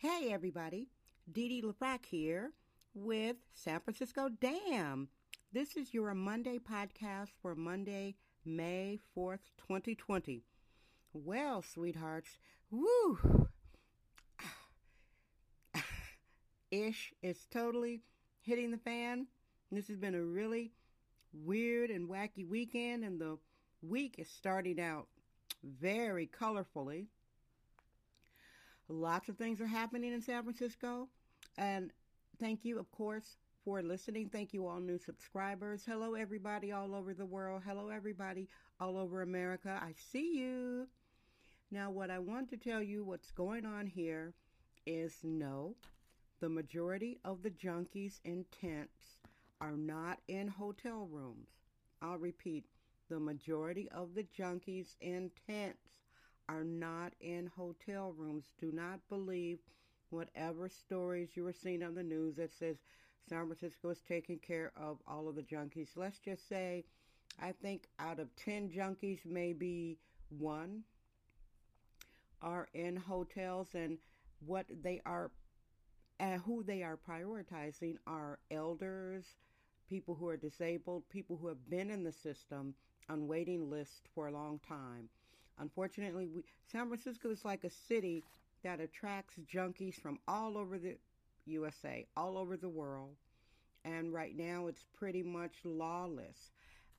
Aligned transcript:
Hey, 0.00 0.30
everybody. 0.30 0.86
Dee 1.32 1.48
Dee 1.48 1.60
LaFrac 1.60 2.06
here 2.06 2.52
with 2.94 3.34
San 3.52 3.80
Francisco 3.80 4.28
Damn. 4.40 5.08
This 5.52 5.76
is 5.76 5.92
your 5.92 6.14
Monday 6.14 6.60
podcast 6.60 7.30
for 7.42 7.56
Monday, 7.56 8.14
May 8.44 9.00
4th, 9.16 9.40
2020. 9.56 10.44
Well, 11.12 11.62
sweethearts, 11.62 12.38
woo! 12.70 13.48
Ish 16.70 17.12
is 17.20 17.48
totally 17.50 18.02
hitting 18.42 18.70
the 18.70 18.78
fan. 18.78 19.26
This 19.72 19.88
has 19.88 19.96
been 19.96 20.14
a 20.14 20.22
really 20.22 20.70
weird 21.32 21.90
and 21.90 22.08
wacky 22.08 22.48
weekend, 22.48 23.02
and 23.02 23.20
the 23.20 23.36
week 23.82 24.14
is 24.18 24.28
starting 24.28 24.78
out 24.80 25.08
very 25.64 26.28
colorfully. 26.28 27.06
Lots 28.88 29.28
of 29.28 29.36
things 29.36 29.60
are 29.60 29.66
happening 29.66 30.12
in 30.12 30.22
San 30.22 30.42
Francisco. 30.42 31.08
And 31.58 31.92
thank 32.40 32.64
you, 32.64 32.78
of 32.78 32.90
course, 32.90 33.36
for 33.64 33.82
listening. 33.82 34.30
Thank 34.30 34.54
you, 34.54 34.66
all 34.66 34.80
new 34.80 34.98
subscribers. 34.98 35.84
Hello, 35.86 36.14
everybody 36.14 36.72
all 36.72 36.94
over 36.94 37.12
the 37.12 37.26
world. 37.26 37.62
Hello, 37.66 37.90
everybody 37.90 38.48
all 38.80 38.96
over 38.96 39.20
America. 39.20 39.78
I 39.82 39.92
see 40.10 40.38
you. 40.38 40.88
Now, 41.70 41.90
what 41.90 42.10
I 42.10 42.18
want 42.18 42.48
to 42.50 42.56
tell 42.56 42.82
you 42.82 43.04
what's 43.04 43.30
going 43.30 43.66
on 43.66 43.86
here 43.86 44.32
is 44.86 45.18
no, 45.22 45.74
the 46.40 46.48
majority 46.48 47.18
of 47.26 47.42
the 47.42 47.50
junkies 47.50 48.20
in 48.24 48.46
tents 48.58 49.18
are 49.60 49.76
not 49.76 50.20
in 50.28 50.48
hotel 50.48 51.06
rooms. 51.10 51.48
I'll 52.00 52.16
repeat 52.16 52.64
the 53.10 53.20
majority 53.20 53.88
of 53.90 54.14
the 54.14 54.24
junkies 54.38 54.94
in 55.02 55.30
tents 55.46 56.07
are 56.48 56.64
not 56.64 57.12
in 57.20 57.50
hotel 57.56 58.14
rooms. 58.16 58.46
Do 58.60 58.70
not 58.72 59.00
believe 59.08 59.58
whatever 60.10 60.68
stories 60.68 61.30
you 61.34 61.46
are 61.46 61.52
seeing 61.52 61.82
on 61.82 61.94
the 61.94 62.02
news 62.02 62.36
that 62.36 62.52
says 62.52 62.76
San 63.28 63.46
Francisco 63.46 63.90
is 63.90 64.00
taking 64.08 64.38
care 64.38 64.72
of 64.76 64.98
all 65.06 65.28
of 65.28 65.34
the 65.34 65.42
junkies. 65.42 65.90
Let's 65.96 66.18
just 66.18 66.48
say, 66.48 66.84
I 67.40 67.52
think 67.52 67.88
out 67.98 68.18
of 68.18 68.34
10 68.36 68.70
junkies, 68.70 69.20
maybe 69.26 69.98
one 70.30 70.82
are 72.40 72.68
in 72.72 72.96
hotels, 72.96 73.68
and 73.74 73.98
what 74.46 74.66
they 74.82 75.00
are 75.04 75.30
and 76.20 76.40
who 76.42 76.62
they 76.62 76.82
are 76.82 76.96
prioritizing 76.96 77.96
are 78.06 78.38
elders, 78.50 79.24
people 79.88 80.14
who 80.14 80.26
are 80.26 80.36
disabled, 80.36 81.04
people 81.10 81.36
who 81.40 81.48
have 81.48 81.70
been 81.70 81.90
in 81.90 82.02
the 82.02 82.12
system 82.12 82.74
on 83.08 83.28
waiting 83.28 83.70
lists 83.70 84.00
for 84.14 84.26
a 84.26 84.32
long 84.32 84.60
time. 84.66 85.08
Unfortunately, 85.60 86.26
we, 86.26 86.42
San 86.70 86.88
Francisco 86.88 87.30
is 87.30 87.44
like 87.44 87.64
a 87.64 87.70
city 87.70 88.24
that 88.62 88.80
attracts 88.80 89.34
junkies 89.52 90.00
from 90.00 90.18
all 90.26 90.56
over 90.56 90.78
the 90.78 90.96
USA, 91.46 92.06
all 92.16 92.36
over 92.36 92.56
the 92.56 92.68
world. 92.68 93.16
And 93.84 94.12
right 94.12 94.36
now 94.36 94.66
it's 94.66 94.84
pretty 94.96 95.22
much 95.22 95.54
lawless. 95.64 96.50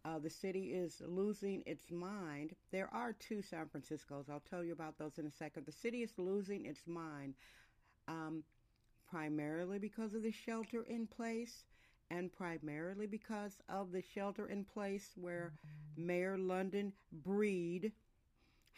Uh, 0.05 0.17
the 0.17 0.29
city 0.29 0.71
is 0.73 1.01
losing 1.05 1.61
its 1.65 1.91
mind. 1.91 2.55
There 2.71 2.89
are 2.93 3.13
two 3.13 3.41
San 3.41 3.65
Franciscos. 3.65 4.29
I'll 4.29 4.43
tell 4.49 4.63
you 4.63 4.71
about 4.71 4.97
those 4.97 5.17
in 5.17 5.25
a 5.25 5.31
second. 5.31 5.65
The 5.65 5.71
city 5.71 6.03
is 6.03 6.13
losing 6.17 6.65
its 6.65 6.81
mind 6.87 7.35
um, 8.07 8.43
primarily 9.09 9.77
because 9.77 10.13
of 10.13 10.23
the 10.23 10.31
shelter 10.31 10.83
in 10.83 11.05
place 11.05 11.65
and 12.11 12.31
primarily 12.31 13.07
because 13.07 13.57
of 13.67 13.91
the 13.91 14.01
shelter 14.01 14.47
in 14.47 14.63
place 14.63 15.11
where 15.15 15.53
Mayor 15.97 16.37
London 16.37 16.93
Breed 17.11 17.91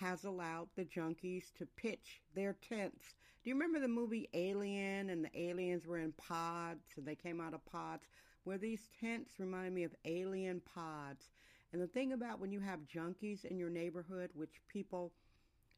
has 0.01 0.25
allowed 0.25 0.67
the 0.75 0.83
junkies 0.83 1.53
to 1.57 1.67
pitch 1.77 2.21
their 2.35 2.57
tents. 2.67 3.13
Do 3.43 3.49
you 3.49 3.55
remember 3.55 3.79
the 3.79 3.87
movie 3.87 4.29
Alien 4.33 5.09
and 5.09 5.23
the 5.23 5.39
aliens 5.39 5.85
were 5.85 5.99
in 5.99 6.11
pods 6.13 6.83
and 6.97 7.05
they 7.05 7.15
came 7.15 7.39
out 7.39 7.53
of 7.53 7.63
pods? 7.65 8.03
Where 8.43 8.57
these 8.57 8.89
tents 8.99 9.39
remind 9.39 9.75
me 9.75 9.83
of 9.83 9.95
alien 10.03 10.61
pods. 10.73 11.29
And 11.71 11.81
the 11.81 11.87
thing 11.87 12.13
about 12.13 12.39
when 12.39 12.51
you 12.51 12.59
have 12.59 12.79
junkies 12.93 13.45
in 13.45 13.59
your 13.59 13.69
neighborhood, 13.69 14.31
which 14.33 14.61
people, 14.67 15.13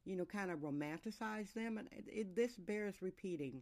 you 0.06 0.16
know, 0.16 0.26
kind 0.26 0.50
of 0.50 0.60
romanticize 0.60 1.54
them, 1.54 1.78
and 1.78 1.90
it, 1.92 2.06
it, 2.08 2.36
this 2.36 2.56
bears 2.56 3.02
repeating. 3.02 3.62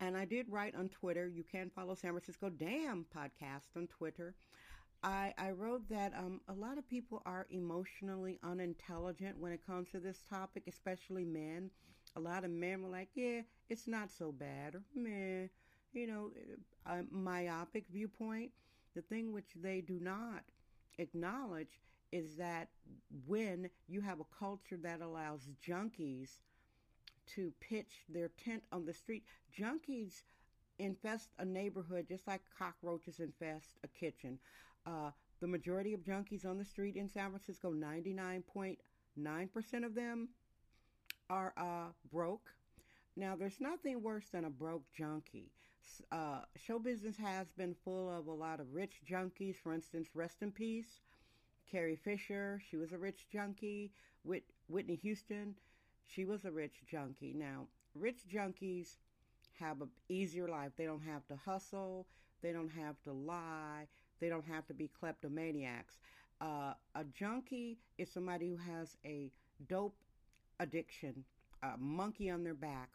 And 0.00 0.16
I 0.16 0.24
did 0.24 0.46
write 0.50 0.74
on 0.74 0.88
Twitter. 0.88 1.28
You 1.28 1.44
can 1.44 1.70
follow 1.70 1.94
San 1.94 2.12
Francisco 2.12 2.48
Damn 2.48 3.04
podcast 3.14 3.76
on 3.76 3.86
Twitter. 3.86 4.34
I, 5.04 5.34
I 5.36 5.50
wrote 5.50 5.88
that 5.88 6.12
um, 6.16 6.40
a 6.48 6.52
lot 6.52 6.78
of 6.78 6.88
people 6.88 7.22
are 7.26 7.46
emotionally 7.50 8.38
unintelligent 8.42 9.38
when 9.38 9.52
it 9.52 9.66
comes 9.66 9.90
to 9.90 10.00
this 10.00 10.22
topic, 10.28 10.64
especially 10.68 11.24
men. 11.24 11.70
A 12.14 12.20
lot 12.20 12.44
of 12.44 12.50
men 12.50 12.82
were 12.82 12.88
like, 12.88 13.08
yeah, 13.14 13.40
it's 13.68 13.88
not 13.88 14.10
so 14.10 14.30
bad, 14.30 14.74
or 14.76 14.82
meh, 14.94 15.48
you 15.92 16.06
know, 16.06 16.30
a 16.86 17.02
myopic 17.10 17.86
viewpoint. 17.90 18.52
The 18.94 19.02
thing 19.02 19.32
which 19.32 19.52
they 19.56 19.80
do 19.80 19.98
not 19.98 20.44
acknowledge 20.98 21.80
is 22.12 22.36
that 22.36 22.68
when 23.26 23.70
you 23.88 24.02
have 24.02 24.20
a 24.20 24.36
culture 24.38 24.76
that 24.82 25.00
allows 25.00 25.48
junkies 25.66 26.38
to 27.26 27.52
pitch 27.60 28.04
their 28.08 28.28
tent 28.28 28.62
on 28.72 28.84
the 28.84 28.92
street, 28.92 29.24
junkies 29.56 30.22
infest 30.78 31.30
a 31.38 31.44
neighborhood 31.44 32.06
just 32.08 32.26
like 32.26 32.42
cockroaches 32.58 33.20
infest 33.20 33.78
a 33.84 33.88
kitchen. 33.88 34.38
Uh, 34.86 35.10
the 35.40 35.46
majority 35.46 35.94
of 35.94 36.00
junkies 36.00 36.44
on 36.44 36.58
the 36.58 36.64
street 36.64 36.96
in 36.96 37.08
San 37.08 37.30
Francisco, 37.30 37.72
99.9% 37.72 39.84
of 39.84 39.94
them 39.94 40.28
are 41.30 41.52
uh, 41.56 41.92
broke. 42.10 42.54
Now, 43.16 43.36
there's 43.36 43.60
nothing 43.60 44.02
worse 44.02 44.28
than 44.30 44.44
a 44.44 44.50
broke 44.50 44.84
junkie. 44.92 45.50
Uh, 46.12 46.40
show 46.56 46.78
business 46.78 47.16
has 47.16 47.50
been 47.52 47.74
full 47.84 48.08
of 48.10 48.26
a 48.26 48.32
lot 48.32 48.60
of 48.60 48.72
rich 48.72 49.02
junkies. 49.08 49.56
For 49.56 49.74
instance, 49.74 50.08
rest 50.14 50.42
in 50.42 50.52
peace, 50.52 51.00
Carrie 51.70 51.96
Fisher, 51.96 52.60
she 52.70 52.76
was 52.76 52.92
a 52.92 52.98
rich 52.98 53.26
junkie. 53.30 53.92
Whit- 54.24 54.50
Whitney 54.68 54.96
Houston, 54.96 55.54
she 56.06 56.24
was 56.24 56.44
a 56.44 56.50
rich 56.52 56.84
junkie. 56.86 57.32
Now, 57.34 57.66
rich 57.94 58.20
junkies 58.32 58.96
have 59.58 59.80
an 59.80 59.90
easier 60.08 60.48
life. 60.48 60.72
They 60.76 60.86
don't 60.86 61.02
have 61.02 61.26
to 61.28 61.36
hustle. 61.36 62.06
They 62.42 62.52
don't 62.52 62.70
have 62.70 63.00
to 63.02 63.12
lie. 63.12 63.88
They 64.22 64.28
don't 64.28 64.46
have 64.46 64.66
to 64.68 64.74
be 64.74 64.88
kleptomaniacs. 64.88 65.98
Uh, 66.40 66.74
a 66.94 67.04
junkie 67.12 67.78
is 67.98 68.08
somebody 68.08 68.48
who 68.48 68.56
has 68.56 68.96
a 69.04 69.32
dope 69.68 69.96
addiction, 70.60 71.24
a 71.64 71.76
monkey 71.76 72.30
on 72.30 72.44
their 72.44 72.54
back. 72.54 72.90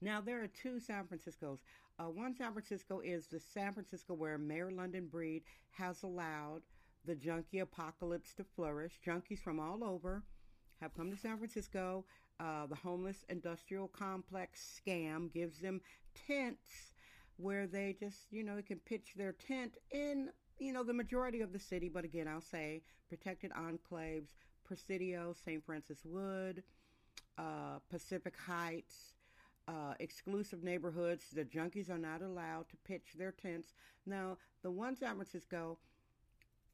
Now, 0.00 0.22
there 0.22 0.42
are 0.42 0.46
two 0.46 0.80
San 0.80 1.04
Franciscos. 1.04 1.58
Uh, 1.98 2.04
one 2.04 2.34
San 2.34 2.52
Francisco 2.54 3.00
is 3.00 3.26
the 3.26 3.38
San 3.38 3.74
Francisco 3.74 4.14
where 4.14 4.38
Mayor 4.38 4.70
London 4.70 5.08
Breed 5.08 5.42
has 5.72 6.02
allowed 6.02 6.62
the 7.04 7.14
junkie 7.14 7.58
apocalypse 7.58 8.32
to 8.34 8.44
flourish. 8.44 8.98
Junkies 9.06 9.42
from 9.42 9.60
all 9.60 9.84
over 9.84 10.22
have 10.80 10.94
come 10.94 11.10
to 11.10 11.18
San 11.18 11.36
Francisco. 11.36 12.06
Uh, 12.40 12.64
the 12.66 12.76
homeless 12.76 13.26
industrial 13.28 13.88
complex 13.88 14.80
scam 14.80 15.30
gives 15.30 15.58
them 15.58 15.82
tents 16.26 16.92
where 17.38 17.66
they 17.66 17.96
just, 17.98 18.26
you 18.30 18.42
know, 18.42 18.60
can 18.66 18.78
pitch 18.80 19.12
their 19.16 19.32
tent 19.32 19.76
in, 19.90 20.28
you 20.58 20.72
know, 20.72 20.82
the 20.82 20.92
majority 20.92 21.40
of 21.40 21.52
the 21.52 21.58
city. 21.58 21.88
But 21.88 22.04
again, 22.04 22.28
I'll 22.28 22.40
say 22.40 22.82
protected 23.08 23.52
enclaves, 23.52 24.30
Presidio, 24.64 25.34
St. 25.44 25.64
Francis 25.64 26.00
Wood, 26.04 26.62
uh, 27.38 27.78
Pacific 27.88 28.34
Heights, 28.36 29.14
uh, 29.68 29.94
exclusive 30.00 30.62
neighborhoods. 30.64 31.24
The 31.32 31.44
junkies 31.44 31.88
are 31.88 31.98
not 31.98 32.22
allowed 32.22 32.68
to 32.70 32.76
pitch 32.84 33.14
their 33.16 33.32
tents. 33.32 33.74
Now, 34.04 34.36
the 34.62 34.70
one 34.70 34.96
San 34.96 35.14
Francisco, 35.14 35.78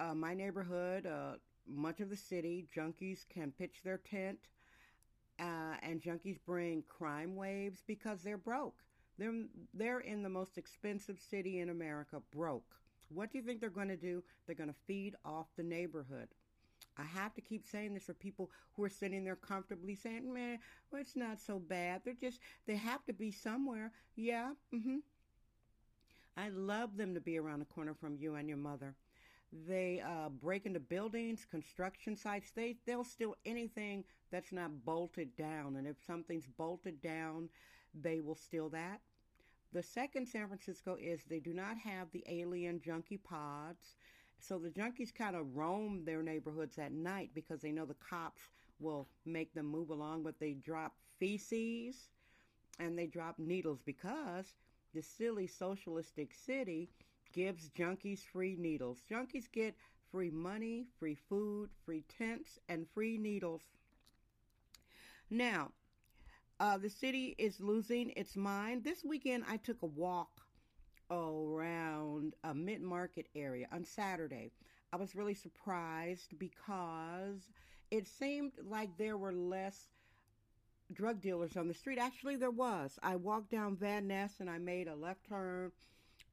uh, 0.00 0.14
my 0.14 0.34
neighborhood, 0.34 1.06
uh, 1.06 1.34
much 1.66 2.00
of 2.00 2.08
the 2.10 2.16
city, 2.16 2.66
junkies 2.74 3.24
can 3.28 3.52
pitch 3.52 3.82
their 3.84 3.98
tent, 3.98 4.38
uh, 5.38 5.76
and 5.82 6.00
junkies 6.00 6.38
bring 6.46 6.82
crime 6.88 7.36
waves 7.36 7.82
because 7.86 8.22
they're 8.22 8.38
broke. 8.38 8.82
They're, 9.18 9.44
they're 9.72 10.00
in 10.00 10.22
the 10.22 10.28
most 10.28 10.58
expensive 10.58 11.18
city 11.20 11.60
in 11.60 11.70
America, 11.70 12.20
broke. 12.32 12.74
What 13.08 13.30
do 13.30 13.38
you 13.38 13.44
think 13.44 13.60
they're 13.60 13.70
going 13.70 13.88
to 13.88 13.96
do? 13.96 14.22
They're 14.46 14.56
going 14.56 14.70
to 14.70 14.76
feed 14.86 15.14
off 15.24 15.46
the 15.56 15.62
neighborhood. 15.62 16.28
I 16.96 17.02
have 17.02 17.34
to 17.34 17.40
keep 17.40 17.66
saying 17.66 17.94
this 17.94 18.04
for 18.04 18.14
people 18.14 18.50
who 18.74 18.84
are 18.84 18.88
sitting 18.88 19.24
there 19.24 19.36
comfortably 19.36 19.94
saying, 19.94 20.32
man, 20.32 20.58
well, 20.90 21.00
it's 21.00 21.16
not 21.16 21.40
so 21.40 21.58
bad. 21.58 22.02
They're 22.04 22.14
just, 22.14 22.38
they 22.66 22.76
have 22.76 23.04
to 23.06 23.12
be 23.12 23.30
somewhere. 23.30 23.92
Yeah, 24.16 24.52
mm-hmm. 24.72 24.98
I 26.36 26.48
love 26.50 26.96
them 26.96 27.14
to 27.14 27.20
be 27.20 27.38
around 27.38 27.60
the 27.60 27.64
corner 27.66 27.94
from 27.94 28.16
you 28.16 28.34
and 28.36 28.48
your 28.48 28.58
mother. 28.58 28.94
They 29.68 30.02
uh, 30.04 30.30
break 30.30 30.66
into 30.66 30.80
buildings, 30.80 31.46
construction 31.48 32.16
sites. 32.16 32.50
They, 32.54 32.76
they'll 32.86 33.04
steal 33.04 33.36
anything 33.46 34.04
that's 34.32 34.52
not 34.52 34.84
bolted 34.84 35.36
down. 35.36 35.76
And 35.76 35.86
if 35.86 35.96
something's 36.04 36.46
bolted 36.58 37.00
down, 37.00 37.48
they 37.94 38.20
will 38.20 38.34
steal 38.36 38.68
that. 38.70 39.00
The 39.72 39.82
second 39.82 40.26
San 40.28 40.48
Francisco 40.48 40.96
is 41.00 41.24
they 41.24 41.40
do 41.40 41.52
not 41.52 41.78
have 41.78 42.10
the 42.12 42.24
alien 42.28 42.80
junkie 42.80 43.18
pods. 43.18 43.96
So 44.38 44.58
the 44.58 44.70
junkies 44.70 45.14
kind 45.14 45.36
of 45.36 45.56
roam 45.56 46.04
their 46.04 46.22
neighborhoods 46.22 46.78
at 46.78 46.92
night 46.92 47.30
because 47.34 47.60
they 47.60 47.72
know 47.72 47.86
the 47.86 47.94
cops 47.94 48.42
will 48.78 49.08
make 49.24 49.54
them 49.54 49.66
move 49.66 49.90
along, 49.90 50.22
but 50.22 50.38
they 50.38 50.54
drop 50.54 50.94
feces 51.18 52.08
and 52.78 52.98
they 52.98 53.06
drop 53.06 53.38
needles 53.38 53.80
because 53.82 54.54
the 54.94 55.02
silly 55.02 55.46
socialistic 55.46 56.32
city 56.34 56.90
gives 57.32 57.68
junkies 57.70 58.20
free 58.24 58.56
needles. 58.56 59.02
Junkies 59.10 59.50
get 59.50 59.76
free 60.10 60.30
money, 60.30 60.86
free 60.98 61.14
food, 61.16 61.70
free 61.84 62.02
tents, 62.08 62.58
and 62.68 62.88
free 62.88 63.18
needles. 63.18 63.62
Now, 65.28 65.72
uh, 66.60 66.78
the 66.78 66.90
city 66.90 67.34
is 67.38 67.60
losing 67.60 68.10
its 68.16 68.36
mind. 68.36 68.84
This 68.84 69.04
weekend, 69.04 69.44
I 69.48 69.56
took 69.56 69.82
a 69.82 69.86
walk 69.86 70.40
around 71.10 72.34
a 72.44 72.54
mid 72.54 72.80
market 72.80 73.26
area 73.34 73.66
on 73.72 73.84
Saturday. 73.84 74.52
I 74.92 74.96
was 74.96 75.16
really 75.16 75.34
surprised 75.34 76.38
because 76.38 77.48
it 77.90 78.06
seemed 78.06 78.52
like 78.68 78.96
there 78.96 79.16
were 79.16 79.32
less 79.32 79.88
drug 80.92 81.20
dealers 81.20 81.56
on 81.56 81.66
the 81.66 81.74
street. 81.74 81.98
Actually, 81.98 82.36
there 82.36 82.50
was. 82.50 82.98
I 83.02 83.16
walked 83.16 83.50
down 83.50 83.76
Van 83.76 84.06
Ness 84.06 84.34
and 84.40 84.48
I 84.48 84.58
made 84.58 84.86
a 84.86 84.94
left 84.94 85.26
turn. 85.28 85.72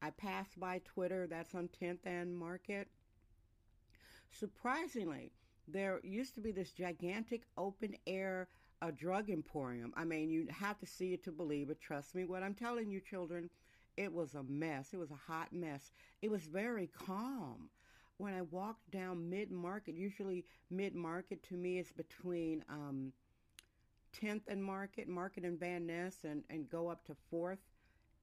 I 0.02 0.12
passed 0.12 0.60
by 0.60 0.82
Twitter, 0.86 1.28
that's 1.28 1.56
on 1.56 1.70
10th 1.82 2.06
and 2.06 2.36
Market. 2.38 2.88
Surprisingly, 4.32 5.32
there 5.68 6.00
used 6.04 6.36
to 6.36 6.42
be 6.42 6.52
this 6.52 6.72
gigantic 6.72 7.44
open 7.58 7.96
air 8.08 8.48
uh, 8.82 8.92
drug 8.92 9.30
emporium. 9.30 9.94
I 9.96 10.04
mean, 10.06 10.30
you 10.30 10.48
have 10.50 10.80
to 10.80 10.86
see 10.86 11.14
it 11.14 11.24
to 11.26 11.32
believe 11.32 11.70
it. 11.70 11.80
Trust 11.82 12.16
me, 12.16 12.26
what 12.26 12.44
I'm 12.44 12.54
telling 12.54 12.90
you, 12.90 13.00
children, 13.00 13.50
it 13.98 14.12
was 14.12 14.36
a 14.36 14.44
mess. 14.44 14.90
It 14.94 14.98
was 14.98 15.12
a 15.12 15.32
hot 15.32 15.54
mess. 15.54 15.92
It 16.22 16.32
was 16.32 16.44
very 16.44 16.88
calm. 16.88 17.70
When 18.18 18.34
I 18.34 18.42
walked 18.42 18.92
down 18.92 19.30
mid 19.30 19.52
market, 19.52 19.96
usually 19.96 20.46
mid 20.70 20.96
market 20.96 21.44
to 21.50 21.56
me 21.56 21.80
is 21.80 21.92
between 21.92 22.64
um, 22.70 23.14
10th 24.20 24.42
and 24.48 24.64
Market, 24.64 25.08
Market 25.08 25.44
and 25.44 25.60
Van 25.60 25.86
Ness, 25.88 26.18
and, 26.24 26.44
and 26.50 26.70
go 26.70 26.88
up 26.88 27.06
to 27.06 27.16
4th 27.32 27.58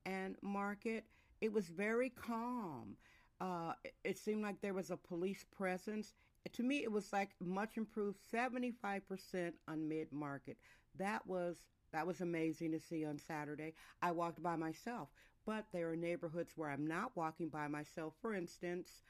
and 0.06 0.36
Market. 0.42 1.04
It 1.40 1.52
was 1.52 1.68
very 1.68 2.10
calm. 2.10 2.96
Uh, 3.40 3.72
it, 3.84 3.94
it 4.04 4.18
seemed 4.18 4.42
like 4.42 4.60
there 4.60 4.74
was 4.74 4.90
a 4.90 4.96
police 4.96 5.44
presence. 5.56 6.14
To 6.52 6.62
me, 6.62 6.82
it 6.82 6.90
was 6.90 7.12
like 7.12 7.30
much 7.40 7.76
improved, 7.76 8.18
75% 8.32 9.52
on 9.68 9.88
mid 9.88 10.12
market. 10.12 10.56
That 10.98 11.26
was 11.26 11.56
that 11.92 12.06
was 12.06 12.20
amazing 12.20 12.72
to 12.72 12.80
see 12.80 13.04
on 13.04 13.18
Saturday. 13.18 13.74
I 14.02 14.12
walked 14.12 14.42
by 14.42 14.56
myself, 14.56 15.08
but 15.46 15.66
there 15.72 15.90
are 15.90 15.96
neighborhoods 15.96 16.52
where 16.56 16.70
I'm 16.70 16.86
not 16.86 17.16
walking 17.16 17.48
by 17.48 17.68
myself. 17.68 18.14
For 18.20 18.34
instance, 18.34 19.02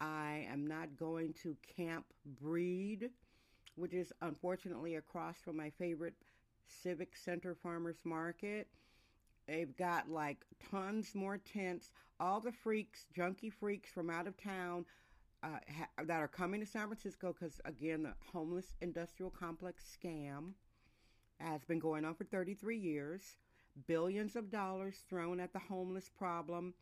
I 0.00 0.46
am 0.50 0.66
not 0.66 0.96
going 0.96 1.34
to 1.42 1.56
Camp 1.76 2.06
Breed 2.40 3.10
which 3.76 3.92
is 3.92 4.12
unfortunately 4.22 4.96
across 4.96 5.36
from 5.38 5.56
my 5.56 5.70
favorite 5.70 6.14
Civic 6.66 7.16
Center 7.16 7.54
Farmers 7.54 7.98
Market. 8.04 8.68
They've 9.46 9.76
got 9.76 10.08
like 10.08 10.44
tons 10.70 11.14
more 11.14 11.38
tents. 11.38 11.90
All 12.20 12.40
the 12.40 12.52
freaks, 12.52 13.06
junkie 13.14 13.50
freaks 13.50 13.90
from 13.90 14.08
out 14.08 14.26
of 14.26 14.36
town 14.36 14.86
uh, 15.44 15.58
ha- 15.76 16.04
that 16.04 16.20
are 16.20 16.28
coming 16.28 16.60
to 16.60 16.66
San 16.66 16.86
Francisco 16.86 17.34
because, 17.38 17.60
again, 17.64 18.02
the 18.02 18.14
homeless 18.32 18.74
industrial 18.80 19.30
complex 19.30 19.84
scam 19.84 20.52
has 21.38 21.64
been 21.64 21.78
going 21.78 22.04
on 22.04 22.14
for 22.14 22.24
33 22.24 22.76
years. 22.78 23.36
Billions 23.86 24.36
of 24.36 24.50
dollars 24.50 25.02
thrown 25.08 25.40
at 25.40 25.52
the 25.52 25.58
homeless 25.58 26.08
problem, 26.08 26.72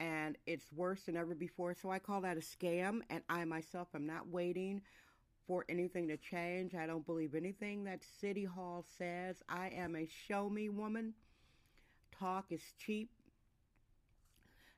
and 0.00 0.38
it's 0.46 0.72
worse 0.72 1.02
than 1.02 1.16
ever 1.16 1.34
before. 1.34 1.74
So 1.74 1.90
I 1.90 1.98
call 1.98 2.20
that 2.22 2.36
a 2.36 2.40
scam, 2.40 3.00
and 3.10 3.22
I 3.28 3.44
myself 3.44 3.88
am 3.94 4.06
not 4.06 4.28
waiting 4.28 4.80
for 5.46 5.64
anything 5.68 6.08
to 6.08 6.16
change. 6.16 6.74
I 6.74 6.86
don't 6.86 7.04
believe 7.04 7.34
anything 7.34 7.84
that 7.84 8.00
City 8.20 8.44
Hall 8.44 8.84
says. 8.96 9.42
I 9.48 9.68
am 9.68 9.94
a 9.96 10.06
show 10.06 10.48
me 10.48 10.68
woman. 10.68 11.14
Talk 12.18 12.46
is 12.50 12.62
cheap. 12.78 13.10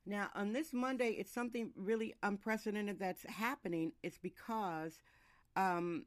Now, 0.08 0.30
on 0.34 0.54
this 0.54 0.72
Monday, 0.72 1.10
it's 1.10 1.30
something 1.30 1.70
really 1.76 2.14
unprecedented 2.22 2.98
that's 2.98 3.26
happening. 3.26 3.92
It's 4.02 4.16
because 4.16 5.02
um, 5.54 6.06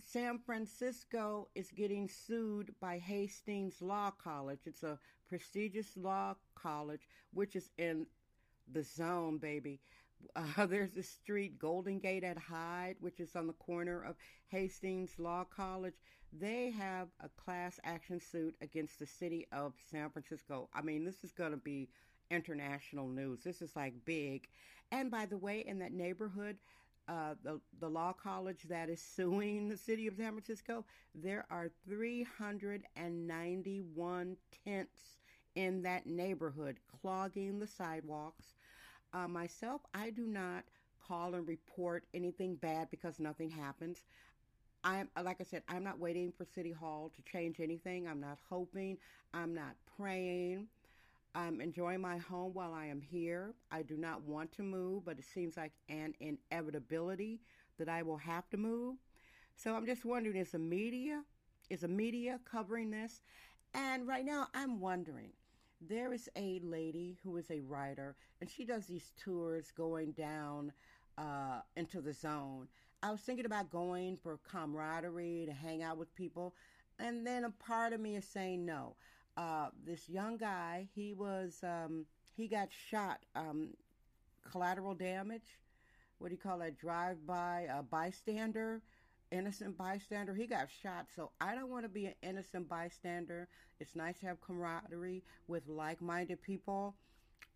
San 0.00 0.38
Francisco 0.38 1.48
is 1.54 1.70
getting 1.70 2.08
sued 2.08 2.74
by 2.80 2.96
Hastings 2.96 3.82
Law 3.82 4.12
College. 4.12 4.60
It's 4.64 4.82
a 4.82 4.98
prestigious 5.28 5.94
law 5.94 6.34
college, 6.54 7.06
which 7.34 7.54
is 7.54 7.68
in 7.76 8.06
the 8.72 8.82
zone, 8.82 9.38
baby. 9.38 9.80
Uh, 10.36 10.66
there's 10.66 10.96
a 10.96 11.02
street, 11.02 11.58
Golden 11.58 11.98
Gate 11.98 12.22
at 12.22 12.38
Hyde, 12.38 12.94
which 13.00 13.18
is 13.18 13.34
on 13.34 13.48
the 13.48 13.52
corner 13.54 14.04
of 14.04 14.14
Hastings 14.46 15.10
Law 15.18 15.42
College. 15.42 15.96
They 16.32 16.70
have 16.70 17.08
a 17.18 17.28
class 17.28 17.80
action 17.82 18.20
suit 18.20 18.54
against 18.60 19.00
the 19.00 19.06
city 19.06 19.48
of 19.50 19.72
San 19.90 20.10
Francisco. 20.10 20.68
I 20.72 20.80
mean, 20.80 21.04
this 21.04 21.24
is 21.24 21.32
going 21.32 21.50
to 21.50 21.56
be 21.56 21.88
international 22.32 23.08
news. 23.08 23.42
This 23.44 23.62
is 23.62 23.74
like 23.76 23.94
big. 24.04 24.48
And 24.92 25.10
by 25.10 25.26
the 25.26 25.38
way, 25.38 25.60
in 25.66 25.78
that 25.80 25.92
neighborhood, 25.92 26.56
uh, 27.08 27.34
the, 27.42 27.60
the 27.80 27.88
law 27.88 28.12
college 28.12 28.62
that 28.68 28.88
is 28.88 29.02
suing 29.02 29.68
the 29.68 29.76
city 29.76 30.06
of 30.06 30.14
San 30.16 30.32
Francisco, 30.32 30.84
there 31.14 31.46
are 31.50 31.70
391 31.86 34.36
tents 34.64 35.18
in 35.56 35.82
that 35.82 36.06
neighborhood 36.06 36.78
clogging 37.00 37.58
the 37.60 37.66
sidewalks 37.66 38.54
uh, 39.12 39.28
myself, 39.28 39.82
I 39.94 40.10
do 40.10 40.26
not 40.26 40.64
call 41.06 41.34
and 41.34 41.46
report 41.48 42.04
anything 42.14 42.56
bad 42.56 42.88
because 42.90 43.20
nothing 43.20 43.50
happens. 43.50 44.04
I'm 44.84 45.08
like 45.22 45.40
I 45.40 45.44
said, 45.44 45.62
I'm 45.68 45.84
not 45.84 46.00
waiting 46.00 46.32
for 46.32 46.44
City 46.44 46.72
Hall 46.72 47.12
to 47.16 47.22
change 47.22 47.60
anything. 47.60 48.08
I'm 48.08 48.20
not 48.20 48.38
hoping. 48.48 48.98
I'm 49.34 49.54
not 49.54 49.76
praying. 49.96 50.68
I'm 51.34 51.60
enjoying 51.60 52.00
my 52.00 52.18
home 52.18 52.52
while 52.52 52.74
I 52.74 52.86
am 52.86 53.00
here. 53.00 53.54
I 53.70 53.82
do 53.82 53.96
not 53.96 54.22
want 54.22 54.52
to 54.52 54.62
move, 54.62 55.04
but 55.04 55.18
it 55.18 55.24
seems 55.24 55.56
like 55.56 55.72
an 55.88 56.14
inevitability 56.20 57.40
that 57.78 57.88
I 57.88 58.02
will 58.02 58.18
have 58.18 58.48
to 58.50 58.56
move. 58.56 58.96
So 59.56 59.74
I'm 59.74 59.86
just 59.86 60.04
wondering 60.04 60.36
is 60.36 60.52
the 60.52 60.58
media 60.58 61.22
is 61.70 61.80
the 61.80 61.88
media 61.88 62.38
covering 62.44 62.90
this? 62.90 63.22
And 63.72 64.06
right 64.06 64.24
now 64.24 64.48
I'm 64.52 64.78
wondering 64.78 65.30
there 65.80 66.12
is 66.12 66.28
a 66.36 66.60
lady 66.62 67.18
who 67.22 67.36
is 67.38 67.50
a 67.50 67.60
writer, 67.60 68.14
and 68.40 68.48
she 68.48 68.64
does 68.64 68.86
these 68.86 69.12
tours 69.16 69.72
going 69.74 70.12
down 70.12 70.72
uh, 71.18 71.60
into 71.76 72.00
the 72.00 72.12
zone. 72.12 72.68
I 73.02 73.10
was 73.10 73.20
thinking 73.20 73.46
about 73.46 73.70
going 73.70 74.16
for 74.16 74.38
camaraderie 74.48 75.44
to 75.46 75.52
hang 75.52 75.82
out 75.82 75.96
with 75.96 76.14
people, 76.14 76.54
and 76.98 77.26
then 77.26 77.44
a 77.44 77.50
part 77.50 77.92
of 77.92 78.00
me 78.00 78.16
is 78.16 78.24
saying 78.24 78.64
no. 78.64 78.96
Uh, 79.36 79.68
this 79.86 80.08
young 80.08 80.36
guy, 80.36 80.88
he 80.94 81.14
was 81.14 81.60
um, 81.62 82.04
he 82.36 82.48
got 82.48 82.68
shot, 82.90 83.20
um, 83.34 83.70
collateral 84.50 84.94
damage. 84.94 85.58
What 86.18 86.28
do 86.28 86.34
you 86.34 86.40
call 86.40 86.58
that? 86.58 86.78
Drive 86.78 87.26
by 87.26 87.66
a 87.72 87.82
bystander 87.82 88.82
innocent 89.32 89.76
bystander. 89.76 90.34
He 90.34 90.46
got 90.46 90.68
shot, 90.82 91.06
so 91.16 91.30
I 91.40 91.54
don't 91.54 91.70
want 91.70 91.84
to 91.84 91.88
be 91.88 92.06
an 92.06 92.14
innocent 92.22 92.68
bystander. 92.68 93.48
It's 93.80 93.96
nice 93.96 94.18
to 94.20 94.26
have 94.26 94.40
camaraderie 94.40 95.22
with 95.48 95.66
like 95.66 96.00
minded 96.00 96.40
people. 96.42 96.94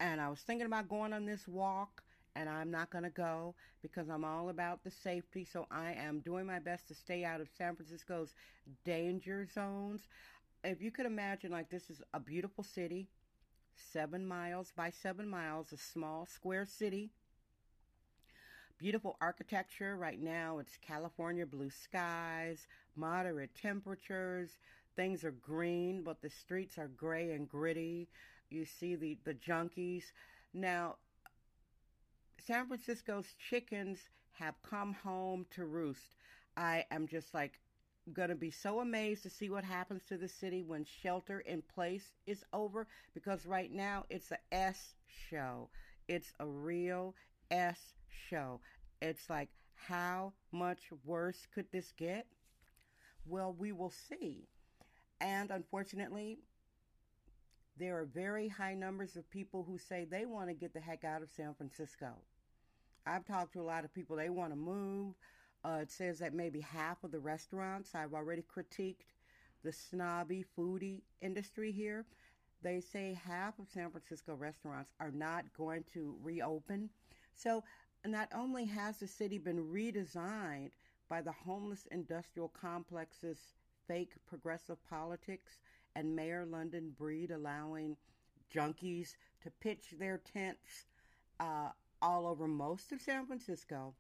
And 0.01 0.21
I 0.21 0.29
was 0.29 0.41
thinking 0.41 0.67
about 0.67 0.89
going 0.89 1.13
on 1.13 1.25
this 1.27 1.47
walk, 1.47 2.03
and 2.35 2.49
I'm 2.49 2.71
not 2.71 2.91
going 2.91 3.05
to 3.05 3.11
go 3.11 3.55
because 3.83 4.09
I'm 4.09 4.25
all 4.25 4.49
about 4.49 4.83
the 4.83 4.91
safety. 4.91 5.45
So 5.45 5.67
I 5.71 5.93
am 5.93 6.21
doing 6.21 6.47
my 6.47 6.59
best 6.59 6.89
to 6.89 6.95
stay 6.95 7.25
out 7.25 7.41
of 7.41 7.49
San 7.57 7.77
Francisco's 7.77 8.35
danger 8.85 9.47
zones. 9.55 10.09
If 10.65 10.83
you 10.83 10.91
could 10.91 11.07
imagine, 11.07 11.53
like, 11.53 11.71
this 11.71 11.91
is 11.91 12.03
a 12.13 12.21
beautiful 12.21 12.65
city, 12.65 13.09
seven 13.75 14.27
miles 14.27 14.73
by 14.75 14.91
seven 14.91 15.29
miles, 15.29 15.73
a 15.73 15.77
small 15.77 16.27
square 16.27 16.65
city 16.65 17.11
Beautiful 18.79 19.17
architecture. 19.23 19.97
Right 19.97 20.21
now, 20.21 20.59
it's 20.59 20.77
California 20.87 21.47
blue 21.47 21.71
skies, 21.71 22.67
moderate 22.95 23.55
temperatures. 23.55 24.59
Things 24.97 25.25
are 25.25 25.31
green, 25.31 26.03
but 26.03 26.21
the 26.21 26.29
streets 26.29 26.77
are 26.77 26.89
gray 26.89 27.33
and 27.33 27.49
gritty. 27.49 28.09
You 28.51 28.67
see 28.67 28.95
the, 28.95 29.17
the 29.25 29.33
junkies. 29.33 30.13
Now, 30.53 30.97
San 32.39 32.67
Francisco's 32.67 33.35
chickens 33.49 34.11
have 34.33 34.55
come 34.63 34.93
home 34.93 35.47
to 35.55 35.65
roost. 35.65 36.15
I 36.55 36.85
am 36.91 37.07
just 37.07 37.33
like 37.33 37.59
going 38.13 38.29
to 38.29 38.35
be 38.37 38.51
so 38.51 38.81
amazed 38.81 39.23
to 39.25 39.31
see 39.31 39.51
what 39.51 39.65
happens 39.65 40.03
to 40.09 40.17
the 40.17 40.29
city 40.29 40.63
when 40.63 40.85
shelter 40.85 41.41
in 41.41 41.63
place 41.75 42.13
is 42.27 42.45
over 42.53 42.87
because 43.15 43.47
right 43.47 43.73
now 43.73 44.05
it's 44.11 44.31
a 44.31 44.39
S 44.53 44.95
show. 45.07 45.69
It's 46.09 46.33
a 46.39 46.47
real 46.47 47.15
S 47.51 47.95
show. 48.29 48.61
It's 49.03 49.29
like, 49.29 49.49
how 49.75 50.33
much 50.53 50.81
worse 51.05 51.47
could 51.55 51.67
this 51.73 51.93
get? 51.97 52.27
Well, 53.27 53.55
we 53.59 53.73
will 53.73 53.93
see. 54.09 54.49
And 55.21 55.51
unfortunately, 55.51 56.39
there 57.79 57.99
are 57.99 58.05
very 58.05 58.49
high 58.49 58.75
numbers 58.75 59.17
of 59.17 59.29
people 59.31 59.65
who 59.69 59.79
say 59.79 60.05
they 60.05 60.25
want 60.25 60.49
to 60.49 60.55
get 60.55 60.73
the 60.73 60.81
heck 60.81 61.05
out 61.05 61.23
of 61.23 61.29
San 61.31 61.55
Francisco. 61.55 62.15
I've 63.07 63.27
talked 63.27 63.53
to 63.53 63.61
a 63.61 63.63
lot 63.63 63.85
of 63.85 63.95
people, 63.95 64.17
they 64.17 64.31
want 64.31 64.53
to 64.53 64.57
move. 64.57 65.15
Uh, 65.65 65.79
it 65.83 65.91
says 65.91 66.19
that 66.21 66.35
maybe 66.35 66.61
half 66.61 67.03
of 67.03 67.11
the 67.11 67.19
restaurants 67.19 67.95
I've 67.95 68.15
already 68.15 68.43
critiqued 68.43 69.15
the 69.65 69.73
snobby 69.73 70.45
foodie 70.57 71.03
industry 71.21 71.73
here. 71.73 72.05
They 72.63 72.81
say 72.81 73.19
half 73.25 73.59
of 73.59 73.69
San 73.69 73.91
Francisco 73.91 74.35
restaurants 74.35 74.93
are 75.01 75.11
not 75.11 75.45
going 75.57 75.85
to 75.93 76.17
reopen. 76.23 76.91
So 77.35 77.65
not 78.07 78.29
only 78.35 78.65
has 78.67 78.99
the 78.99 79.09
city 79.09 79.39
been 79.39 79.65
redesigned 79.73 80.71
by 81.09 81.21
the 81.21 81.33
homeless 81.33 81.87
industrial 81.91 82.49
complex's 82.49 83.39
fake 83.87 84.13
progressive 84.27 84.79
politics 84.89 85.59
and 85.95 86.15
Mayor 86.15 86.45
London 86.45 86.93
Breed 86.99 87.31
allowing 87.31 87.97
junkies 88.55 89.15
to 89.43 89.51
pitch 89.61 89.95
their 89.99 90.19
tents 90.19 90.87
uh, 91.41 91.71
all 92.03 92.27
over 92.27 92.47
most 92.47 92.93
of 92.93 93.01
San 93.01 93.27
Francisco. 93.27 93.95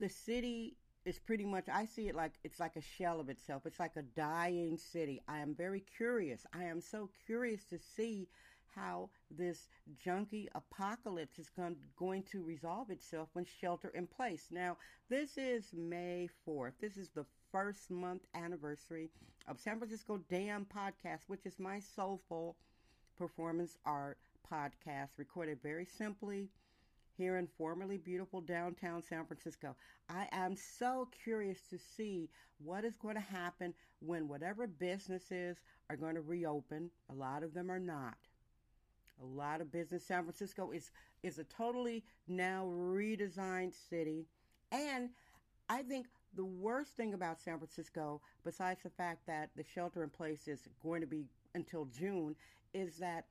The 0.00 0.08
city 0.08 0.76
is 1.04 1.18
pretty 1.18 1.44
much 1.44 1.68
I 1.72 1.84
see 1.84 2.08
it 2.08 2.14
like 2.14 2.32
it's 2.42 2.58
like 2.58 2.76
a 2.76 2.80
shell 2.80 3.20
of 3.20 3.28
itself. 3.28 3.66
It's 3.66 3.78
like 3.78 3.96
a 3.96 4.02
dying 4.02 4.76
city. 4.76 5.20
I 5.28 5.38
am 5.38 5.54
very 5.54 5.84
curious. 5.96 6.46
I 6.54 6.64
am 6.64 6.80
so 6.80 7.10
curious 7.26 7.64
to 7.66 7.78
see 7.78 8.28
how 8.74 9.10
this 9.30 9.68
junkie 10.02 10.48
apocalypse 10.54 11.38
is 11.38 11.50
going, 11.50 11.76
going 11.96 12.22
to 12.32 12.42
resolve 12.42 12.90
itself 12.90 13.28
when 13.32 13.44
shelter 13.44 13.88
in 13.94 14.06
place. 14.06 14.46
Now, 14.50 14.76
this 15.08 15.36
is 15.36 15.72
May 15.74 16.28
4th. 16.46 16.74
This 16.80 16.96
is 16.96 17.10
the 17.10 17.26
first 17.50 17.90
month 17.90 18.22
anniversary 18.34 19.10
of 19.48 19.58
San 19.58 19.78
Francisco 19.78 20.20
Damn 20.28 20.66
Podcast, 20.66 21.22
which 21.26 21.46
is 21.46 21.58
my 21.58 21.80
soulful 21.80 22.56
performance 23.18 23.76
art 23.84 24.18
podcast 24.50 25.10
recorded 25.18 25.58
very 25.62 25.84
simply 25.84 26.48
here 27.20 27.36
in 27.36 27.46
formerly 27.58 27.98
beautiful 27.98 28.40
downtown 28.40 29.02
San 29.02 29.26
Francisco. 29.26 29.76
I 30.08 30.26
am 30.32 30.56
so 30.56 31.08
curious 31.22 31.58
to 31.68 31.78
see 31.78 32.30
what 32.64 32.84
is 32.84 32.96
going 32.96 33.14
to 33.14 33.20
happen 33.20 33.74
when 34.00 34.26
whatever 34.26 34.66
businesses 34.66 35.58
are 35.90 35.96
going 35.96 36.14
to 36.14 36.22
reopen. 36.22 36.90
A 37.10 37.14
lot 37.14 37.42
of 37.42 37.52
them 37.52 37.70
are 37.70 37.78
not. 37.78 38.16
A 39.22 39.26
lot 39.26 39.60
of 39.60 39.70
business. 39.70 40.06
San 40.06 40.22
Francisco 40.22 40.70
is 40.70 40.90
is 41.22 41.38
a 41.38 41.44
totally 41.44 42.02
now 42.26 42.64
redesigned 42.66 43.74
city, 43.90 44.24
and 44.72 45.10
I 45.68 45.82
think 45.82 46.06
the 46.34 46.46
worst 46.46 46.96
thing 46.96 47.12
about 47.12 47.38
San 47.38 47.58
Francisco, 47.58 48.22
besides 48.44 48.82
the 48.82 48.88
fact 48.88 49.26
that 49.26 49.50
the 49.56 49.64
shelter 49.74 50.02
in 50.02 50.08
place 50.08 50.48
is 50.48 50.60
going 50.82 51.02
to 51.02 51.06
be 51.06 51.26
until 51.54 51.84
June, 51.84 52.34
is 52.72 52.96
that 52.96 53.26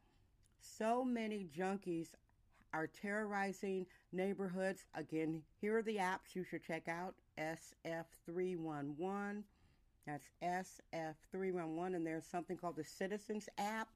so 0.62 1.04
many 1.04 1.48
junkies 1.58 2.10
are 2.74 2.88
terrorizing 2.88 3.86
neighborhoods. 4.12 4.86
Again, 4.96 5.42
here 5.60 5.78
are 5.78 5.84
the 5.84 5.98
apps 5.98 6.36
you 6.36 6.44
should 6.44 6.64
check 6.64 6.88
out 6.88 7.16
SF311. 7.38 9.44
That's 10.06 10.30
SF311, 10.44 11.96
and 11.96 12.06
there's 12.06 12.26
something 12.26 12.58
called 12.58 12.76
the 12.76 12.84
Citizens 12.84 13.48
app. 13.58 13.90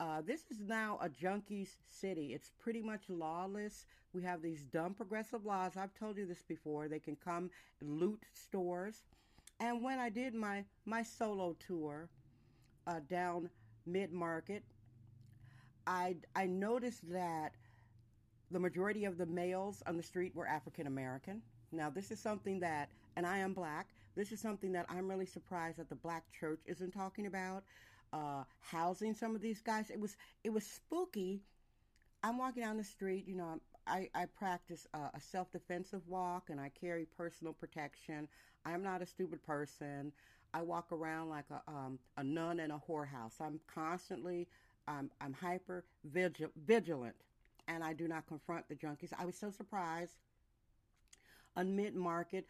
Uh, 0.00 0.20
this 0.20 0.42
is 0.50 0.60
now 0.60 0.98
a 1.02 1.08
junkies 1.08 1.76
city. 1.84 2.32
It's 2.32 2.52
pretty 2.58 2.82
much 2.82 3.02
lawless. 3.08 3.86
We 4.12 4.22
have 4.22 4.42
these 4.42 4.62
dumb 4.62 4.94
progressive 4.94 5.44
laws. 5.44 5.72
I've 5.76 5.94
told 5.94 6.16
you 6.16 6.26
this 6.26 6.44
before. 6.46 6.88
They 6.88 7.00
can 7.00 7.16
come 7.16 7.50
loot 7.82 8.22
stores. 8.32 9.02
And 9.60 9.82
when 9.82 9.98
I 9.98 10.08
did 10.08 10.34
my, 10.34 10.64
my 10.84 11.02
solo 11.02 11.56
tour 11.66 12.08
uh, 12.86 13.00
down 13.08 13.50
mid 13.86 14.12
market, 14.12 14.62
I, 15.86 16.16
I 16.36 16.46
noticed 16.46 17.10
that 17.10 17.52
the 18.50 18.58
majority 18.60 19.04
of 19.04 19.18
the 19.18 19.26
males 19.26 19.82
on 19.86 19.96
the 19.96 20.02
street 20.02 20.34
were 20.34 20.46
African 20.46 20.86
American. 20.86 21.42
Now, 21.72 21.90
this 21.90 22.10
is 22.10 22.18
something 22.20 22.60
that, 22.60 22.90
and 23.16 23.26
I 23.26 23.38
am 23.38 23.52
black, 23.52 23.88
this 24.16 24.32
is 24.32 24.40
something 24.40 24.72
that 24.72 24.86
I'm 24.88 25.08
really 25.08 25.26
surprised 25.26 25.78
that 25.78 25.88
the 25.88 25.94
black 25.94 26.24
church 26.32 26.60
isn't 26.66 26.92
talking 26.92 27.26
about 27.26 27.64
uh, 28.12 28.44
housing 28.60 29.14
some 29.14 29.34
of 29.34 29.40
these 29.42 29.60
guys. 29.60 29.90
It 29.90 30.00
was 30.00 30.16
it 30.44 30.50
was 30.50 30.64
spooky. 30.64 31.42
I'm 32.22 32.38
walking 32.38 32.62
down 32.62 32.76
the 32.76 32.84
street. 32.84 33.26
You 33.26 33.36
know, 33.36 33.60
I 33.86 34.08
I 34.14 34.26
practice 34.26 34.86
a 34.94 35.20
self 35.20 35.50
defensive 35.52 36.02
walk 36.08 36.50
and 36.50 36.60
I 36.60 36.70
carry 36.70 37.06
personal 37.06 37.52
protection. 37.52 38.28
I'm 38.64 38.82
not 38.82 39.02
a 39.02 39.06
stupid 39.06 39.42
person. 39.42 40.12
I 40.54 40.62
walk 40.62 40.92
around 40.92 41.28
like 41.28 41.44
a 41.50 41.70
um, 41.70 41.98
a 42.16 42.24
nun 42.24 42.60
in 42.60 42.70
a 42.70 42.78
whorehouse. 42.88 43.40
I'm 43.40 43.60
constantly 43.72 44.48
um, 44.88 45.10
I'm 45.20 45.32
hyper 45.34 45.84
vigil- 46.04 46.50
vigilant, 46.66 47.16
and 47.68 47.84
I 47.84 47.92
do 47.92 48.08
not 48.08 48.26
confront 48.26 48.68
the 48.68 48.74
junkies. 48.74 49.12
I 49.16 49.24
was 49.24 49.36
so 49.36 49.50
surprised. 49.50 50.16
On 51.56 51.76
mid 51.76 51.94
market, 51.94 52.46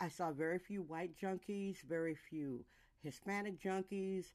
I 0.00 0.08
saw 0.08 0.32
very 0.32 0.58
few 0.58 0.82
white 0.82 1.12
junkies, 1.16 1.82
very 1.82 2.14
few 2.14 2.64
Hispanic 3.02 3.60
junkies 3.60 4.26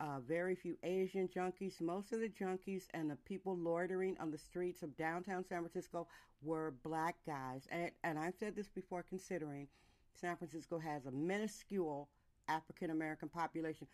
uh, 0.00 0.20
very 0.26 0.54
few 0.54 0.76
Asian 0.82 1.28
junkies. 1.28 1.80
Most 1.80 2.12
of 2.12 2.20
the 2.20 2.28
junkies 2.28 2.84
and 2.94 3.10
the 3.10 3.16
people 3.16 3.56
loitering 3.56 4.16
on 4.20 4.30
the 4.30 4.38
streets 4.38 4.82
of 4.82 4.96
downtown 4.96 5.44
San 5.44 5.60
Francisco 5.60 6.06
were 6.42 6.74
black 6.84 7.16
guys. 7.26 7.66
And, 7.70 7.90
and 8.04 8.18
I've 8.18 8.34
said 8.38 8.54
this 8.54 8.68
before, 8.68 9.02
considering 9.02 9.66
San 10.14 10.36
Francisco 10.36 10.78
has 10.78 11.06
a 11.06 11.10
minuscule 11.10 12.08
African 12.48 12.90
American 12.90 13.28
population. 13.28 13.86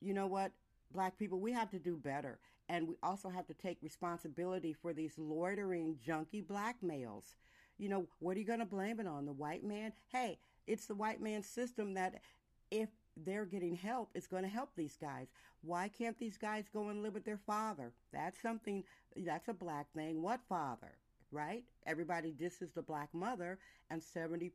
You 0.00 0.14
know 0.14 0.26
what? 0.26 0.52
Black 0.92 1.18
people, 1.18 1.38
we 1.38 1.52
have 1.52 1.70
to 1.70 1.78
do 1.78 1.96
better. 1.96 2.38
And 2.72 2.88
we 2.88 2.96
also 3.02 3.28
have 3.28 3.46
to 3.48 3.54
take 3.54 3.76
responsibility 3.82 4.72
for 4.72 4.94
these 4.94 5.18
loitering, 5.18 5.98
junky 6.08 6.44
black 6.44 6.82
males. 6.82 7.36
You 7.76 7.90
know, 7.90 8.06
what 8.18 8.34
are 8.34 8.40
you 8.40 8.46
going 8.46 8.60
to 8.60 8.64
blame 8.64 8.98
it 8.98 9.06
on? 9.06 9.26
The 9.26 9.32
white 9.34 9.62
man? 9.62 9.92
Hey, 10.10 10.38
it's 10.66 10.86
the 10.86 10.94
white 10.94 11.20
man's 11.20 11.46
system 11.46 11.92
that 11.94 12.22
if 12.70 12.88
they're 13.14 13.44
getting 13.44 13.76
help, 13.76 14.08
it's 14.14 14.26
going 14.26 14.44
to 14.44 14.48
help 14.48 14.70
these 14.74 14.96
guys. 14.98 15.26
Why 15.60 15.88
can't 15.88 16.18
these 16.18 16.38
guys 16.38 16.64
go 16.72 16.88
and 16.88 17.02
live 17.02 17.12
with 17.12 17.26
their 17.26 17.36
father? 17.46 17.92
That's 18.10 18.40
something, 18.40 18.84
that's 19.18 19.48
a 19.48 19.52
black 19.52 19.92
thing. 19.92 20.22
What 20.22 20.40
father? 20.48 20.92
Right? 21.30 21.64
Everybody 21.84 22.32
disses 22.32 22.70
the 22.72 22.80
black 22.80 23.10
mother, 23.12 23.58
and 23.90 24.00
70% 24.00 24.50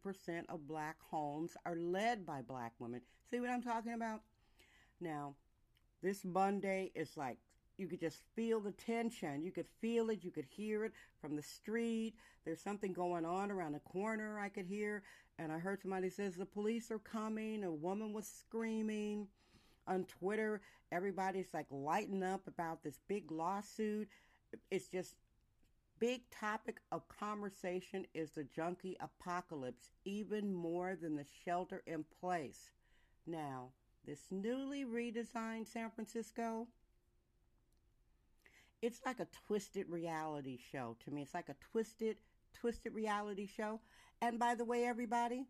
of 0.50 0.68
black 0.68 0.96
homes 1.12 1.56
are 1.68 1.76
led 1.76 2.26
by 2.26 2.42
black 2.42 2.74
women. 2.80 3.02
See 3.30 3.40
what 3.40 3.52
I'm 3.52 3.62
talking 3.62 3.94
about? 3.94 4.22
Now, 5.00 5.36
this 6.02 6.26
Monday 6.26 6.92
is 6.96 7.16
like 7.16 7.38
you 7.78 7.88
could 7.88 8.00
just 8.00 8.22
feel 8.36 8.60
the 8.60 8.72
tension. 8.72 9.44
You 9.44 9.52
could 9.52 9.68
feel 9.80 10.10
it. 10.10 10.24
You 10.24 10.32
could 10.32 10.46
hear 10.46 10.84
it 10.86 10.94
from 11.22 11.36
the 11.36 11.44
street. 11.44 12.16
There's 12.46 12.62
something 12.62 12.94
going 12.94 13.26
on 13.26 13.52
around 13.52 13.74
the 13.74 13.80
corner 13.80 14.40
I 14.40 14.50
could 14.50 14.66
hear. 14.66 15.04
And 15.40 15.52
I 15.52 15.60
heard 15.60 15.82
somebody 15.82 16.10
says 16.10 16.36
the 16.36 16.46
police 16.46 16.90
are 16.90 17.00
coming. 17.00 17.64
A 17.64 17.72
woman 17.72 18.14
was 18.14 18.28
screaming. 18.28 19.28
On 19.88 20.04
Twitter, 20.06 20.62
everybody's 20.92 21.54
like 21.54 21.68
lighting 21.72 22.24
up 22.24 22.48
about 22.48 22.84
this 22.84 23.00
big 23.08 23.32
lawsuit. 23.32 24.10
It's 24.72 24.88
just 24.88 25.16
big 26.00 26.22
topic 26.30 26.82
of 26.92 27.08
conversation 27.08 28.06
is 28.14 28.32
the 28.32 28.44
junkie 28.44 28.98
apocalypse, 29.00 29.92
even 30.06 30.54
more 30.54 30.98
than 31.00 31.16
the 31.16 31.26
shelter 31.46 31.84
in 31.88 32.04
place. 32.20 32.72
Now, 33.26 33.70
this 34.06 34.28
newly 34.32 34.86
redesigned 34.86 35.68
San 35.68 35.90
Francisco, 35.90 36.68
it's 38.82 39.02
like 39.06 39.20
a 39.20 39.28
twisted 39.48 39.90
reality 39.90 40.58
show 40.72 40.96
to 41.04 41.12
me. 41.12 41.22
It's 41.24 41.34
like 41.34 41.50
a 41.50 41.56
twisted, 41.72 42.18
twisted 42.54 42.94
reality 42.94 43.48
show. 43.48 43.80
And 44.22 44.40
by 44.40 44.56
the 44.56 44.66
way, 44.66 44.86
everybody, 44.86 45.48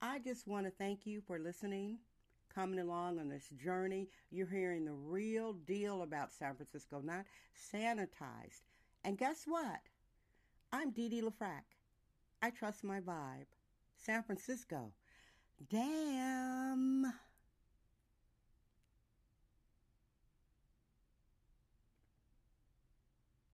I 0.00 0.18
just 0.18 0.46
want 0.46 0.66
to 0.66 0.72
thank 0.72 1.06
you 1.06 1.20
for 1.20 1.38
listening, 1.38 1.98
coming 2.54 2.78
along 2.80 3.18
on 3.18 3.28
this 3.28 3.48
journey. 3.62 4.08
You're 4.30 4.46
hearing 4.46 4.84
the 4.84 4.92
real 4.92 5.52
deal 5.52 6.02
about 6.02 6.32
San 6.32 6.54
Francisco, 6.54 7.00
not 7.02 7.24
sanitized. 7.72 8.62
And 9.04 9.18
guess 9.18 9.44
what? 9.46 9.80
I'm 10.72 10.90
Dee 10.90 11.08
Dee 11.08 11.22
LaFrac. 11.22 11.62
I 12.40 12.50
trust 12.50 12.84
my 12.84 13.00
vibe. 13.00 13.46
San 13.96 14.22
Francisco. 14.22 14.92
Damn. 15.70 17.12